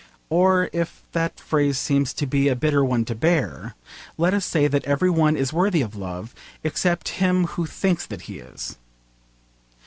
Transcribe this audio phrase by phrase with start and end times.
[0.31, 3.75] Or if that phrase seems to be a bitter one to bear,
[4.17, 8.21] let us say that every one is worthy of love, except him who thinks that
[8.23, 8.77] he is.